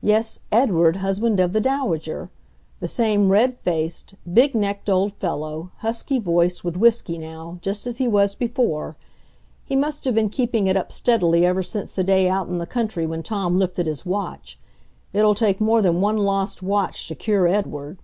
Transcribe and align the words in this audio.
Yes, 0.00 0.38
Edward, 0.52 0.98
husband 0.98 1.40
of 1.40 1.52
the 1.52 1.60
Dowager. 1.60 2.30
The 2.78 2.86
same 2.86 3.30
red 3.32 3.58
faced, 3.58 4.14
big 4.32 4.54
necked 4.54 4.88
old 4.88 5.14
fellow, 5.14 5.72
husky 5.78 6.20
voiced 6.20 6.62
with 6.62 6.76
whisky 6.76 7.18
now, 7.18 7.58
just 7.60 7.84
as 7.84 7.98
he 7.98 8.06
was 8.06 8.36
before. 8.36 8.96
He 9.64 9.74
must 9.74 10.04
have 10.04 10.14
been 10.14 10.30
keeping 10.30 10.68
it 10.68 10.76
up 10.76 10.92
steadily 10.92 11.44
ever 11.44 11.64
since 11.64 11.90
the 11.90 12.04
day 12.04 12.28
out 12.30 12.46
in 12.48 12.58
the 12.58 12.66
country 12.68 13.04
when 13.04 13.24
Tom 13.24 13.58
lifted 13.58 13.88
his 13.88 14.06
watch. 14.06 14.60
It'll 15.12 15.34
take 15.34 15.60
more 15.60 15.82
than 15.82 16.00
one 16.00 16.18
lost 16.18 16.62
watch 16.62 17.08
to 17.08 17.16
cure 17.16 17.48
Edward. 17.48 17.98